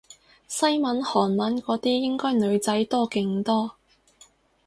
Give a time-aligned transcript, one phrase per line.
[0.47, 3.73] 西文韓文嗰啲應該女仔多勁多